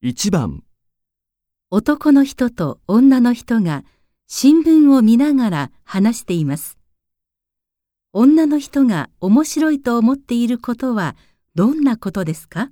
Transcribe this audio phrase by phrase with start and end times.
[0.00, 0.62] 1番、
[1.72, 3.82] 男の人と女の人が
[4.28, 6.78] 新聞を見ながら話しています。
[8.12, 11.16] 女の人が面白いと思っていることは
[11.56, 12.70] どんなことですか？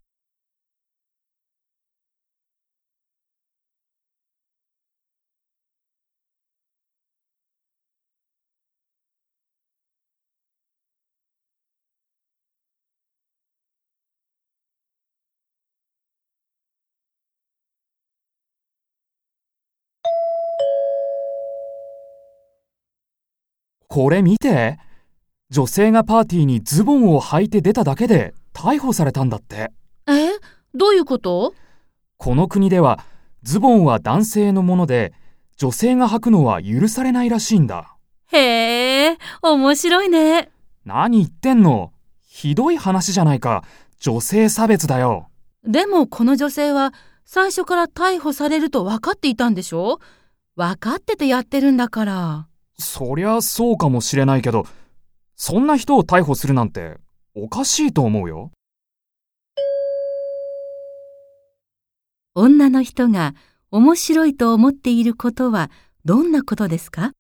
[23.97, 24.79] これ見て。
[25.49, 29.73] 女性がパーティーにズボンを履いて出ただけで逮捕されたんだって。
[30.07, 30.33] え？
[30.75, 31.55] どういうこと？
[32.19, 33.03] この国では
[33.43, 35.15] ズボンは男性のもので
[35.57, 37.97] 女性が履くのは許されないらしいんだ。
[38.33, 40.51] へえ、面白いね。
[40.85, 41.95] 何言ってんの？
[42.21, 43.65] ひどい話じゃないか。
[43.99, 45.31] 女性差別だよ。
[45.65, 46.93] でもこの女性は
[47.25, 50.01] 最初から逮捕されると分かっていたんでしょ？
[50.55, 52.47] 分かっててやってるんだから。
[52.79, 54.67] そりゃそうかもしれないけど、
[55.35, 56.99] そんな人を逮捕するなんて
[57.35, 58.53] おかしいと思うよ。
[62.35, 63.35] 女の人が
[63.71, 65.71] 面白いと思っていることは
[66.05, 67.13] どんなことですか？